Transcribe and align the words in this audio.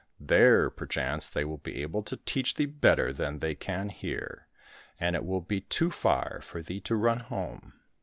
There, 0.19 0.71
perchance, 0.71 1.29
they 1.29 1.45
will 1.45 1.59
be 1.59 1.79
able 1.83 2.01
to 2.01 2.17
teach 2.17 2.55
thee 2.55 2.65
better 2.65 3.13
than 3.13 3.39
the^^ 3.39 3.59
can 3.59 3.89
here, 3.89 4.47
and 4.99 5.15
it 5.15 5.23
will 5.23 5.41
be 5.41 5.61
too 5.61 5.91
far 5.91 6.39
for 6.41 6.63
thee 6.63 6.79
to 6.79 6.95
run 6.95 7.19
home." 7.19 7.73